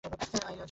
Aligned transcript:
আয়া 0.03 0.25
চলে 0.25 0.39
গেল। 0.47 0.59